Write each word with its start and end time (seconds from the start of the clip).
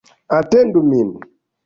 Atendu 0.37 0.79
min! 0.89 1.09